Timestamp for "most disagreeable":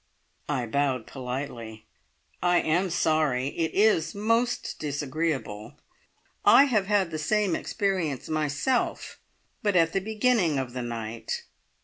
4.15-5.75